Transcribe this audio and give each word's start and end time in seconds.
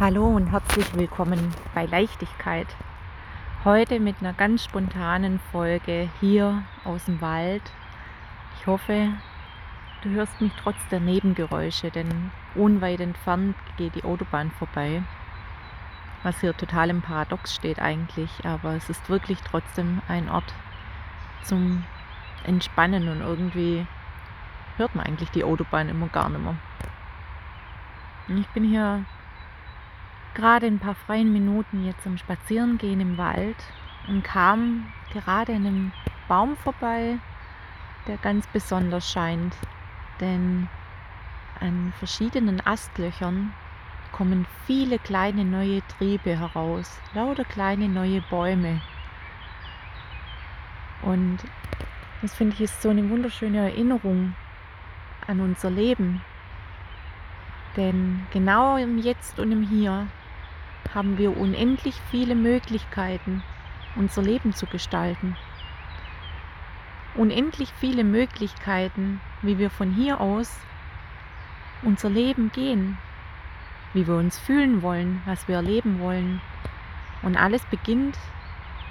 Hallo 0.00 0.28
und 0.28 0.52
herzlich 0.52 0.94
willkommen 0.94 1.52
bei 1.74 1.84
Leichtigkeit. 1.84 2.68
Heute 3.64 3.98
mit 3.98 4.14
einer 4.20 4.32
ganz 4.32 4.62
spontanen 4.62 5.40
Folge 5.50 6.08
hier 6.20 6.62
aus 6.84 7.06
dem 7.06 7.20
Wald. 7.20 7.62
Ich 8.56 8.68
hoffe, 8.68 9.08
du 10.02 10.10
hörst 10.10 10.40
mich 10.40 10.52
trotz 10.62 10.76
der 10.92 11.00
Nebengeräusche, 11.00 11.90
denn 11.90 12.30
unweit 12.54 13.00
entfernt 13.00 13.56
geht 13.76 13.96
die 13.96 14.04
Autobahn 14.04 14.52
vorbei. 14.52 15.02
Was 16.22 16.40
hier 16.40 16.56
total 16.56 16.90
im 16.90 17.02
Paradox 17.02 17.52
steht 17.52 17.80
eigentlich, 17.80 18.30
aber 18.44 18.74
es 18.74 18.88
ist 18.88 19.10
wirklich 19.10 19.40
trotzdem 19.40 20.00
ein 20.06 20.28
Ort 20.28 20.54
zum 21.42 21.82
Entspannen 22.44 23.08
und 23.08 23.20
irgendwie 23.20 23.84
hört 24.76 24.94
man 24.94 25.06
eigentlich 25.06 25.32
die 25.32 25.42
Autobahn 25.42 25.88
immer 25.88 26.06
gar 26.06 26.28
nicht 26.28 26.40
mehr. 26.40 26.54
Ich 28.28 28.46
bin 28.50 28.62
hier 28.62 29.04
gerade 30.34 30.66
ein 30.66 30.78
paar 30.78 30.94
freien 30.94 31.32
Minuten 31.32 31.84
jetzt 31.84 32.02
zum 32.02 32.16
Spazierengehen 32.16 33.00
im 33.00 33.18
Wald 33.18 33.56
und 34.08 34.22
kam 34.22 34.92
gerade 35.12 35.54
an 35.54 35.66
einem 35.66 35.92
Baum 36.28 36.56
vorbei, 36.56 37.18
der 38.06 38.16
ganz 38.18 38.46
besonders 38.48 39.10
scheint. 39.10 39.54
Denn 40.20 40.68
an 41.60 41.92
verschiedenen 41.98 42.64
Astlöchern 42.64 43.52
kommen 44.12 44.46
viele 44.66 44.98
kleine 44.98 45.44
neue 45.44 45.82
Triebe 45.86 46.36
heraus, 46.36 47.00
lauter 47.14 47.44
kleine 47.44 47.88
neue 47.88 48.20
Bäume. 48.22 48.80
Und 51.02 51.38
das 52.22 52.34
finde 52.34 52.54
ich 52.54 52.62
ist 52.62 52.82
so 52.82 52.88
eine 52.90 53.08
wunderschöne 53.10 53.70
Erinnerung 53.70 54.34
an 55.26 55.40
unser 55.40 55.70
Leben. 55.70 56.20
Denn 57.76 58.26
genau 58.32 58.76
im 58.76 58.98
Jetzt 58.98 59.38
und 59.38 59.52
im 59.52 59.62
Hier 59.62 60.08
haben 60.94 61.18
wir 61.18 61.36
unendlich 61.36 61.94
viele 62.10 62.34
Möglichkeiten, 62.34 63.42
unser 63.96 64.22
Leben 64.22 64.52
zu 64.52 64.66
gestalten. 64.66 65.36
Unendlich 67.14 67.70
viele 67.78 68.04
Möglichkeiten, 68.04 69.20
wie 69.42 69.58
wir 69.58 69.70
von 69.70 69.92
hier 69.92 70.20
aus 70.20 70.58
unser 71.82 72.10
Leben 72.10 72.50
gehen, 72.52 72.98
wie 73.94 74.06
wir 74.06 74.14
uns 74.14 74.38
fühlen 74.38 74.82
wollen, 74.82 75.22
was 75.26 75.48
wir 75.48 75.56
erleben 75.56 76.00
wollen. 76.00 76.40
Und 77.22 77.36
alles 77.36 77.64
beginnt 77.66 78.16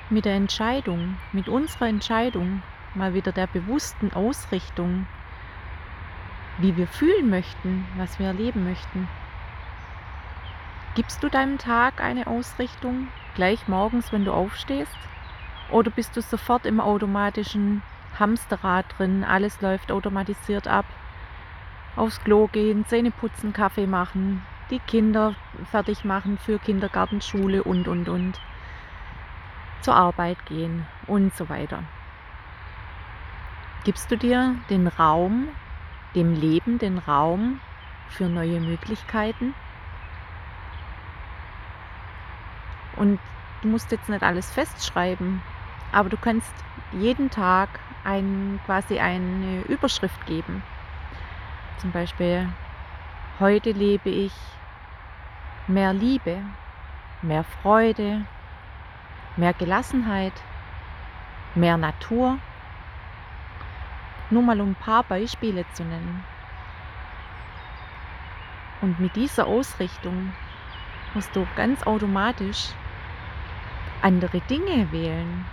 mit 0.09 0.25
der 0.25 0.35
Entscheidung, 0.35 1.17
mit 1.31 1.47
unserer 1.47 1.87
Entscheidung, 1.87 2.61
mal 2.95 3.13
wieder 3.13 3.31
der 3.31 3.47
bewussten 3.47 4.11
Ausrichtung, 4.13 5.07
wie 6.59 6.75
wir 6.75 6.87
fühlen 6.87 7.29
möchten, 7.29 7.85
was 7.97 8.19
wir 8.19 8.27
erleben 8.27 8.63
möchten. 8.63 9.07
Gibst 10.97 11.21
du 11.21 11.29
deinem 11.29 11.59
Tag 11.59 12.01
eine 12.01 12.25
Ausrichtung 12.25 13.09
gleich 13.35 13.67
morgens, 13.67 14.11
wenn 14.11 14.25
du 14.25 14.33
aufstehst? 14.33 14.97
Oder 15.69 15.91
bist 15.91 16.17
du 16.17 16.23
sofort 16.23 16.65
im 16.65 16.79
automatischen 16.79 17.83
Hamsterrad 18.17 18.85
drin, 18.97 19.23
alles 19.23 19.61
läuft 19.61 19.91
automatisiert 19.91 20.67
ab? 20.67 20.85
Aufs 21.95 22.19
Klo 22.23 22.47
gehen, 22.47 22.83
Zähne 22.87 23.11
putzen, 23.11 23.53
Kaffee 23.53 23.85
machen, 23.85 24.41
die 24.71 24.79
Kinder 24.79 25.35
fertig 25.69 26.03
machen 26.03 26.39
für 26.39 26.57
Kindergarten, 26.57 27.21
Schule 27.21 27.63
und, 27.63 27.87
und, 27.87 28.09
und. 28.09 28.41
Zur 29.81 29.93
Arbeit 29.93 30.47
gehen 30.47 30.87
und 31.05 31.31
so 31.35 31.47
weiter. 31.47 31.83
Gibst 33.83 34.09
du 34.09 34.17
dir 34.17 34.55
den 34.71 34.87
Raum, 34.87 35.49
dem 36.15 36.33
Leben 36.33 36.79
den 36.79 36.97
Raum 36.97 37.59
für 38.09 38.27
neue 38.27 38.59
Möglichkeiten? 38.59 39.53
Und 42.97 43.19
du 43.61 43.67
musst 43.69 43.91
jetzt 43.91 44.09
nicht 44.09 44.23
alles 44.23 44.51
festschreiben, 44.51 45.41
aber 45.91 46.09
du 46.09 46.17
kannst 46.17 46.53
jeden 46.91 47.29
Tag 47.29 47.69
ein, 48.03 48.59
quasi 48.65 48.99
eine 48.99 49.61
Überschrift 49.67 50.25
geben. 50.25 50.63
Zum 51.77 51.91
Beispiel, 51.91 52.49
heute 53.39 53.71
lebe 53.71 54.09
ich 54.09 54.33
mehr 55.67 55.93
Liebe, 55.93 56.41
mehr 57.21 57.43
Freude, 57.43 58.25
mehr 59.35 59.53
Gelassenheit, 59.53 60.33
mehr 61.55 61.77
Natur. 61.77 62.37
Nur 64.29 64.41
mal 64.41 64.59
um 64.59 64.69
ein 64.69 64.75
paar 64.75 65.03
Beispiele 65.03 65.65
zu 65.73 65.83
nennen. 65.83 66.23
Und 68.81 68.99
mit 68.99 69.15
dieser 69.15 69.47
Ausrichtung 69.47 70.33
musst 71.13 71.35
du 71.35 71.47
ganz 71.55 71.83
automatisch 71.83 72.69
andere 74.01 74.39
Dinge 74.41 74.91
wählen. 74.91 75.45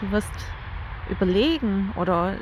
Du 0.00 0.10
wirst 0.10 0.32
überlegen 1.08 1.92
oder 1.96 2.36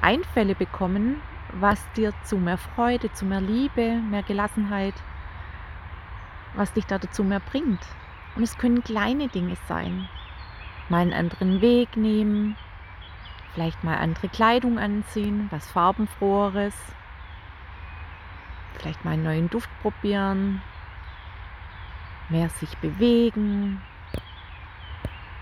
Einfälle 0.00 0.54
bekommen, 0.54 1.20
was 1.52 1.80
dir 1.92 2.12
zu 2.24 2.36
mehr 2.36 2.58
Freude, 2.58 3.12
zu 3.12 3.24
mehr 3.24 3.40
Liebe, 3.40 3.96
mehr 4.10 4.22
Gelassenheit, 4.22 4.94
was 6.54 6.72
dich 6.72 6.86
da 6.86 6.98
dazu 6.98 7.24
mehr 7.24 7.40
bringt. 7.40 7.84
Und 8.36 8.42
es 8.42 8.56
können 8.58 8.82
kleine 8.82 9.28
Dinge 9.28 9.56
sein. 9.68 10.08
Mal 10.88 11.02
einen 11.02 11.12
anderen 11.12 11.60
Weg 11.60 11.96
nehmen, 11.96 12.56
vielleicht 13.52 13.84
mal 13.84 13.96
andere 13.96 14.28
Kleidung 14.28 14.78
anziehen, 14.78 15.48
was 15.50 15.70
farbenfroheres, 15.70 16.74
vielleicht 18.74 19.04
mal 19.04 19.12
einen 19.12 19.24
neuen 19.24 19.50
Duft 19.50 19.70
probieren, 19.82 20.62
mehr 22.28 22.48
sich 22.48 22.76
bewegen, 22.78 23.80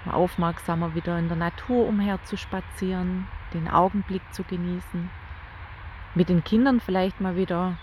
aufmerksamer 0.09 0.94
wieder 0.94 1.19
in 1.19 1.28
der 1.28 1.37
Natur 1.37 1.87
umher 1.87 2.22
zu 2.25 2.37
spazieren, 2.37 3.27
den 3.53 3.69
Augenblick 3.69 4.22
zu 4.33 4.44
genießen, 4.44 5.11
mit 6.15 6.28
den 6.28 6.43
Kindern 6.44 6.81
vielleicht 6.81 7.21
mal 7.21 7.37
wieder 7.37 7.77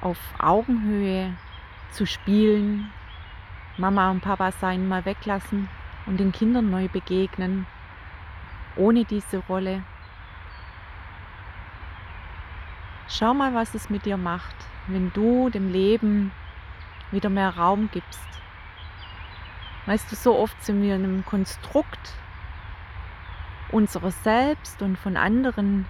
auf 0.00 0.18
Augenhöhe 0.38 1.34
zu 1.90 2.06
spielen, 2.06 2.90
Mama 3.76 4.10
und 4.10 4.20
Papa 4.20 4.52
sein 4.52 4.88
mal 4.88 5.04
weglassen 5.04 5.68
und 6.06 6.18
den 6.18 6.32
Kindern 6.32 6.70
neu 6.70 6.88
begegnen, 6.88 7.66
ohne 8.76 9.04
diese 9.04 9.38
Rolle. 9.38 9.82
Schau 13.08 13.34
mal, 13.34 13.54
was 13.54 13.74
es 13.74 13.90
mit 13.90 14.06
dir 14.06 14.16
macht, 14.16 14.54
wenn 14.86 15.12
du 15.12 15.50
dem 15.50 15.72
Leben 15.72 16.32
wieder 17.10 17.28
mehr 17.28 17.56
Raum 17.56 17.88
gibst. 17.92 18.20
Weißt 19.86 20.10
du, 20.12 20.16
so 20.16 20.38
oft 20.38 20.62
sind 20.64 20.82
wir 20.82 20.96
in 20.96 21.04
einem 21.04 21.24
Konstrukt 21.24 22.14
unseres 23.72 24.22
Selbst 24.22 24.82
und 24.82 24.96
von 24.96 25.16
anderen 25.16 25.86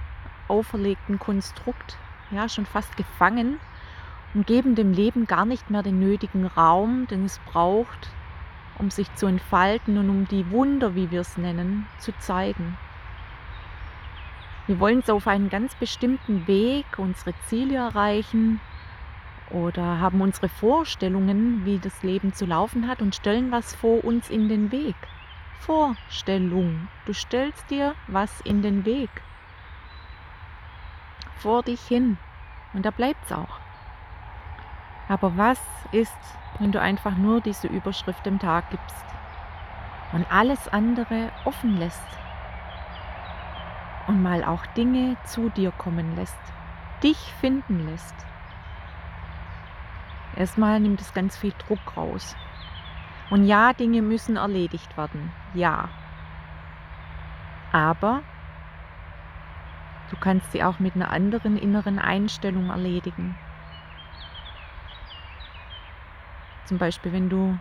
auferlegten 0.48 1.18
Konstrukt, 1.18 1.98
ja, 2.30 2.48
schon 2.48 2.66
fast 2.66 2.96
gefangen 2.96 3.58
und 4.34 4.46
geben 4.46 4.74
dem 4.74 4.92
Leben 4.92 5.26
gar 5.26 5.44
nicht 5.44 5.70
mehr 5.70 5.82
den 5.82 5.98
nötigen 5.98 6.46
Raum, 6.46 7.06
den 7.08 7.24
es 7.24 7.38
braucht, 7.40 8.10
um 8.78 8.90
sich 8.90 9.12
zu 9.14 9.26
entfalten 9.26 9.98
und 9.98 10.08
um 10.08 10.28
die 10.28 10.50
Wunder, 10.50 10.94
wie 10.94 11.10
wir 11.10 11.22
es 11.22 11.36
nennen, 11.36 11.86
zu 11.98 12.12
zeigen. 12.18 12.76
Wir 14.66 14.78
wollen 14.78 15.02
so 15.02 15.16
auf 15.16 15.26
einen 15.26 15.50
ganz 15.50 15.74
bestimmten 15.74 16.46
Weg 16.46 16.86
unsere 16.96 17.34
Ziele 17.46 17.76
erreichen, 17.76 18.60
oder 19.50 20.00
haben 20.00 20.20
unsere 20.20 20.48
Vorstellungen, 20.48 21.64
wie 21.64 21.78
das 21.78 22.02
Leben 22.02 22.32
zu 22.32 22.46
laufen 22.46 22.88
hat 22.88 23.02
und 23.02 23.14
stellen 23.14 23.50
was 23.50 23.74
vor 23.74 24.04
uns 24.04 24.30
in 24.30 24.48
den 24.48 24.72
Weg. 24.72 24.94
Vorstellung. 25.60 26.88
Du 27.04 27.12
stellst 27.12 27.70
dir 27.70 27.94
was 28.06 28.40
in 28.42 28.62
den 28.62 28.84
Weg. 28.84 29.10
Vor 31.36 31.62
dich 31.62 31.80
hin. 31.82 32.18
Und 32.72 32.86
da 32.86 32.90
bleibt 32.90 33.24
es 33.26 33.32
auch. 33.32 33.58
Aber 35.08 35.36
was 35.36 35.60
ist, 35.92 36.16
wenn 36.58 36.72
du 36.72 36.80
einfach 36.80 37.16
nur 37.16 37.40
diese 37.40 37.66
Überschrift 37.66 38.26
im 38.26 38.38
Tag 38.38 38.70
gibst 38.70 39.04
und 40.12 40.30
alles 40.32 40.68
andere 40.68 41.30
offen 41.44 41.78
lässt 41.78 42.00
und 44.06 44.22
mal 44.22 44.44
auch 44.44 44.64
Dinge 44.66 45.16
zu 45.24 45.50
dir 45.50 45.72
kommen 45.72 46.14
lässt, 46.14 46.38
dich 47.02 47.18
finden 47.40 47.86
lässt? 47.88 48.29
Erstmal 50.36 50.80
nimmt 50.80 51.00
es 51.00 51.12
ganz 51.12 51.36
viel 51.36 51.52
Druck 51.66 51.96
raus. 51.96 52.36
Und 53.30 53.46
ja, 53.46 53.72
Dinge 53.72 54.02
müssen 54.02 54.36
erledigt 54.36 54.96
werden. 54.96 55.32
Ja. 55.54 55.88
Aber 57.72 58.22
du 60.10 60.16
kannst 60.16 60.50
sie 60.52 60.64
auch 60.64 60.78
mit 60.78 60.96
einer 60.96 61.10
anderen 61.10 61.56
inneren 61.56 61.98
Einstellung 61.98 62.70
erledigen. 62.70 63.36
Zum 66.64 66.78
Beispiel, 66.78 67.12
wenn 67.12 67.28
du 67.28 67.58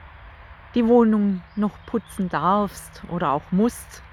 die 0.76 0.88
Wohnung 0.88 1.42
noch 1.56 1.78
putzen 1.86 2.30
darfst 2.30 3.04
oder 3.10 3.32
auch 3.32 3.52
musst. 3.52 4.04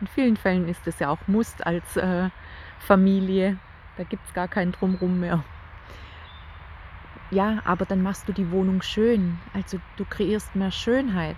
In 0.00 0.06
vielen 0.08 0.36
Fällen 0.36 0.68
ist 0.68 0.86
es 0.86 0.98
ja 0.98 1.08
auch 1.08 1.20
musst 1.26 1.64
als 1.66 1.96
äh, 1.96 2.30
Familie. 2.78 3.58
Da 3.96 4.04
gibt 4.04 4.26
es 4.26 4.34
gar 4.34 4.48
kein 4.48 4.72
Drumrum 4.72 5.20
mehr 5.20 5.44
ja, 7.30 7.58
aber 7.64 7.84
dann 7.84 8.02
machst 8.02 8.28
du 8.28 8.32
die 8.32 8.50
Wohnung 8.50 8.82
schön. 8.82 9.38
Also 9.54 9.78
du 9.96 10.04
kreierst 10.04 10.56
mehr 10.56 10.72
Schönheit. 10.72 11.36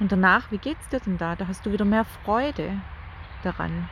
Und 0.00 0.10
danach, 0.12 0.50
wie 0.50 0.58
geht's 0.58 0.88
dir 0.88 1.00
denn 1.00 1.18
da? 1.18 1.36
Da 1.36 1.46
hast 1.46 1.66
du 1.66 1.72
wieder 1.72 1.84
mehr 1.84 2.04
Freude 2.04 2.80
daran. 3.42 3.88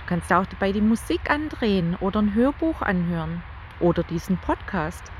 Du 0.00 0.06
kannst 0.06 0.32
auch 0.32 0.46
dabei 0.46 0.72
die 0.72 0.80
Musik 0.80 1.30
andrehen 1.30 1.96
oder 2.00 2.20
ein 2.20 2.34
Hörbuch 2.34 2.82
anhören 2.82 3.42
oder 3.78 4.02
diesen 4.02 4.38
Podcast. 4.38 5.10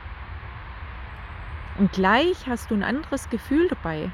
Und 1.78 1.92
gleich 1.92 2.48
hast 2.48 2.70
du 2.70 2.74
ein 2.74 2.82
anderes 2.82 3.30
Gefühl 3.30 3.68
dabei. 3.68 4.10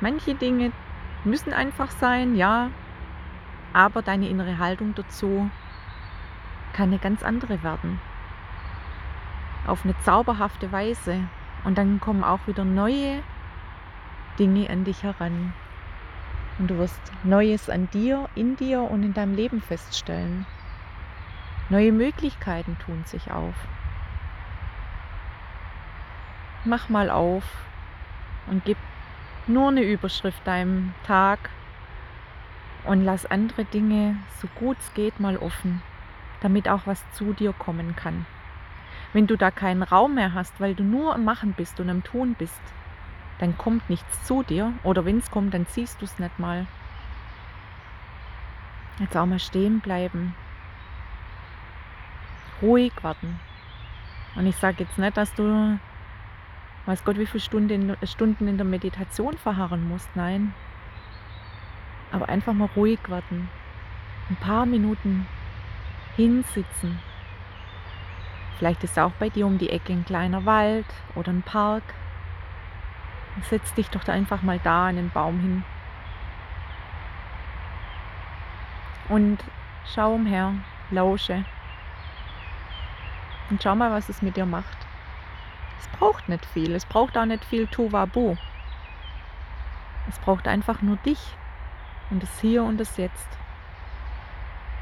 Manche 0.00 0.34
Dinge 0.34 0.72
müssen 1.24 1.52
einfach 1.52 1.90
sein, 1.90 2.36
ja, 2.36 2.70
aber 3.72 4.02
deine 4.02 4.28
innere 4.28 4.58
Haltung 4.58 4.94
dazu 4.94 5.50
kann 6.74 6.90
eine 6.90 6.98
ganz 6.98 7.22
andere 7.22 7.62
werden. 7.62 8.00
Auf 9.66 9.84
eine 9.84 9.98
zauberhafte 10.00 10.72
Weise. 10.72 11.20
Und 11.64 11.78
dann 11.78 12.00
kommen 12.00 12.24
auch 12.24 12.46
wieder 12.46 12.64
neue 12.64 13.22
Dinge 14.38 14.68
an 14.70 14.84
dich 14.84 15.02
heran. 15.02 15.52
Und 16.58 16.68
du 16.68 16.78
wirst 16.78 17.00
Neues 17.24 17.70
an 17.70 17.88
dir, 17.90 18.28
in 18.34 18.56
dir 18.56 18.82
und 18.82 19.02
in 19.02 19.14
deinem 19.14 19.34
Leben 19.34 19.60
feststellen. 19.60 20.46
Neue 21.68 21.92
Möglichkeiten 21.92 22.76
tun 22.84 23.02
sich 23.04 23.30
auf. 23.30 23.54
Mach 26.64 26.88
mal 26.88 27.10
auf 27.10 27.44
und 28.46 28.64
gib 28.64 28.76
nur 29.46 29.68
eine 29.68 29.82
Überschrift 29.82 30.46
deinem 30.46 30.94
Tag 31.06 31.50
und 32.84 33.04
lass 33.04 33.26
andere 33.26 33.64
Dinge 33.64 34.16
so 34.40 34.48
gut 34.54 34.76
es 34.80 34.94
geht 34.94 35.18
mal 35.18 35.36
offen, 35.36 35.82
damit 36.40 36.68
auch 36.68 36.82
was 36.86 37.02
zu 37.12 37.32
dir 37.32 37.52
kommen 37.52 37.96
kann. 37.96 38.26
Wenn 39.12 39.26
du 39.26 39.36
da 39.36 39.50
keinen 39.50 39.82
Raum 39.82 40.14
mehr 40.14 40.34
hast, 40.34 40.60
weil 40.60 40.74
du 40.74 40.82
nur 40.82 41.14
am 41.14 41.24
Machen 41.24 41.52
bist 41.52 41.78
und 41.80 41.90
am 41.90 42.02
Tun 42.02 42.34
bist, 42.34 42.60
dann 43.38 43.58
kommt 43.58 43.90
nichts 43.90 44.24
zu 44.24 44.42
dir 44.42 44.72
oder 44.84 45.04
wenn 45.04 45.18
es 45.18 45.30
kommt, 45.30 45.52
dann 45.52 45.66
siehst 45.66 46.00
du 46.00 46.04
es 46.04 46.18
nicht 46.18 46.38
mal. 46.38 46.66
Jetzt 48.98 49.16
auch 49.16 49.26
mal 49.26 49.38
stehen 49.38 49.80
bleiben, 49.80 50.34
ruhig 52.60 52.92
warten. 53.02 53.40
Und 54.34 54.46
ich 54.46 54.56
sage 54.56 54.84
jetzt 54.84 54.96
nicht, 54.98 55.16
dass 55.16 55.34
du, 55.34 55.78
weiß 56.86 57.04
Gott, 57.04 57.18
wie 57.18 57.26
viele 57.26 57.40
Stunden, 57.40 57.96
Stunden 58.06 58.48
in 58.48 58.56
der 58.56 58.66
Meditation 58.66 59.36
verharren 59.36 59.88
musst. 59.88 60.08
Nein, 60.14 60.54
aber 62.12 62.28
einfach 62.28 62.52
mal 62.52 62.68
ruhig 62.76 63.00
warten. 63.08 63.48
Ein 64.30 64.36
paar 64.36 64.66
Minuten 64.66 65.26
hinsitzen. 66.16 66.98
Vielleicht 68.62 68.84
ist 68.84 68.96
auch 68.96 69.10
bei 69.18 69.28
dir 69.28 69.44
um 69.44 69.58
die 69.58 69.70
Ecke 69.70 69.92
ein 69.92 70.04
kleiner 70.04 70.46
Wald 70.46 70.86
oder 71.16 71.32
ein 71.32 71.42
Park. 71.42 71.82
Setz 73.50 73.74
dich 73.74 73.90
doch 73.90 74.04
da 74.04 74.12
einfach 74.12 74.42
mal 74.42 74.60
da 74.62 74.86
an 74.86 74.94
den 74.94 75.10
Baum 75.10 75.40
hin. 75.40 75.64
Und 79.08 79.38
schau 79.92 80.14
umher, 80.14 80.54
lausche. 80.92 81.44
Und 83.50 83.60
schau 83.60 83.74
mal, 83.74 83.90
was 83.90 84.08
es 84.08 84.22
mit 84.22 84.36
dir 84.36 84.46
macht. 84.46 84.78
Es 85.80 85.88
braucht 85.98 86.28
nicht 86.28 86.46
viel. 86.46 86.72
Es 86.76 86.86
braucht 86.86 87.18
auch 87.18 87.26
nicht 87.26 87.44
viel 87.44 87.66
Tovabu. 87.66 88.36
Es 90.08 90.20
braucht 90.20 90.46
einfach 90.46 90.82
nur 90.82 90.98
dich 90.98 91.34
und 92.10 92.22
das 92.22 92.40
Hier 92.40 92.62
und 92.62 92.78
das 92.78 92.96
Jetzt. 92.96 93.26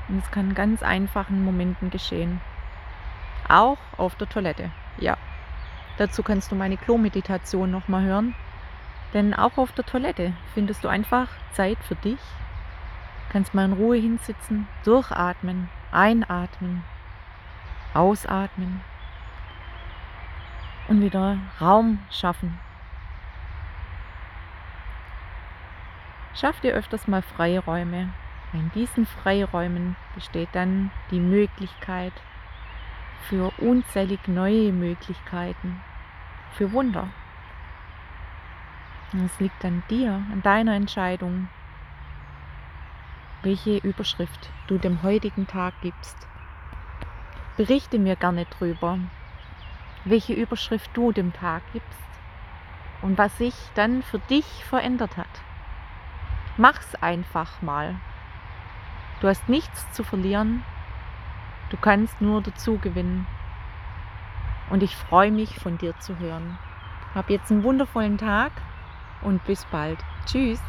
Und 0.08 0.18
es 0.18 0.30
kann 0.30 0.50
in 0.50 0.54
ganz 0.54 0.82
einfachen 0.82 1.42
Momenten 1.42 1.88
geschehen. 1.88 2.42
Auch 3.50 3.78
auf 3.96 4.14
der 4.14 4.28
Toilette. 4.28 4.70
Ja. 4.98 5.16
Dazu 5.98 6.22
kannst 6.22 6.50
du 6.50 6.54
meine 6.54 6.76
Klo-Meditation 6.76 7.70
nochmal 7.70 8.04
hören. 8.04 8.34
Denn 9.12 9.34
auch 9.34 9.58
auf 9.58 9.72
der 9.72 9.84
Toilette 9.84 10.32
findest 10.54 10.84
du 10.84 10.88
einfach 10.88 11.28
Zeit 11.52 11.78
für 11.86 11.96
dich. 11.96 12.20
Kannst 13.30 13.54
mal 13.54 13.64
in 13.64 13.72
Ruhe 13.72 13.96
hinsitzen, 13.96 14.68
durchatmen, 14.84 15.68
einatmen, 15.90 16.84
ausatmen 17.92 18.80
und 20.88 21.02
wieder 21.02 21.38
Raum 21.60 21.98
schaffen 22.10 22.58
Schaff 26.34 26.60
dir 26.60 26.72
öfters 26.72 27.06
mal 27.06 27.20
Freiräume. 27.20 28.08
In 28.52 28.70
diesen 28.74 29.04
Freiräumen 29.04 29.96
besteht 30.14 30.48
dann 30.52 30.90
die 31.10 31.20
Möglichkeit 31.20 32.12
für 33.28 33.52
unzählig 33.58 34.26
neue 34.26 34.72
Möglichkeiten, 34.72 35.80
für 36.52 36.72
Wunder. 36.72 37.08
Und 39.12 39.24
es 39.24 39.40
liegt 39.40 39.64
an 39.64 39.82
dir, 39.90 40.22
an 40.32 40.42
deiner 40.42 40.74
Entscheidung, 40.74 41.48
welche 43.42 43.78
Überschrift 43.78 44.50
du 44.66 44.78
dem 44.78 45.02
heutigen 45.02 45.46
Tag 45.46 45.74
gibst. 45.82 46.16
Berichte 47.56 47.98
mir 47.98 48.16
gerne 48.16 48.46
drüber, 48.46 48.98
welche 50.04 50.32
Überschrift 50.32 50.90
du 50.94 51.12
dem 51.12 51.32
Tag 51.32 51.62
gibst 51.72 52.00
und 53.02 53.18
was 53.18 53.36
sich 53.38 53.54
dann 53.74 54.02
für 54.02 54.18
dich 54.18 54.64
verändert 54.64 55.16
hat. 55.16 55.42
Mach's 56.56 56.94
einfach 56.96 57.62
mal. 57.62 57.96
Du 59.20 59.28
hast 59.28 59.48
nichts 59.48 59.90
zu 59.92 60.04
verlieren. 60.04 60.62
Du 61.70 61.76
kannst 61.76 62.20
nur 62.20 62.42
dazu 62.42 62.78
gewinnen. 62.78 63.26
Und 64.70 64.82
ich 64.82 64.94
freue 64.94 65.32
mich, 65.32 65.58
von 65.58 65.78
dir 65.78 65.98
zu 65.98 66.18
hören. 66.18 66.58
Hab 67.14 67.30
jetzt 67.30 67.50
einen 67.50 67.62
wundervollen 67.62 68.18
Tag 68.18 68.52
und 69.22 69.44
bis 69.44 69.64
bald. 69.66 69.98
Tschüss. 70.26 70.60